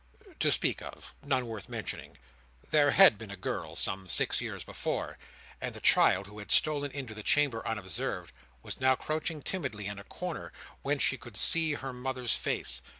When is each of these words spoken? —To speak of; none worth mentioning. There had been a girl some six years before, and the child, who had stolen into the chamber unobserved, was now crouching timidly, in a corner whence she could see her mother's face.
—To 0.39 0.51
speak 0.51 0.81
of; 0.81 1.13
none 1.23 1.45
worth 1.45 1.69
mentioning. 1.69 2.17
There 2.71 2.89
had 2.89 3.19
been 3.19 3.29
a 3.29 3.37
girl 3.37 3.75
some 3.75 4.07
six 4.07 4.41
years 4.41 4.63
before, 4.63 5.19
and 5.61 5.75
the 5.75 5.79
child, 5.79 6.25
who 6.25 6.39
had 6.39 6.49
stolen 6.49 6.89
into 6.89 7.13
the 7.13 7.21
chamber 7.21 7.61
unobserved, 7.67 8.33
was 8.63 8.81
now 8.81 8.95
crouching 8.95 9.43
timidly, 9.43 9.85
in 9.85 9.99
a 9.99 10.03
corner 10.03 10.51
whence 10.81 11.03
she 11.03 11.19
could 11.19 11.37
see 11.37 11.73
her 11.73 11.93
mother's 11.93 12.33
face. 12.33 12.81